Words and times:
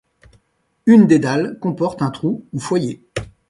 Une 0.87 1.05
des 1.05 1.19
dalles 1.19 1.59
comporte 1.59 2.01
un 2.01 2.09
trou 2.09 2.47
ou 2.53 2.59
foyer. 2.59 3.03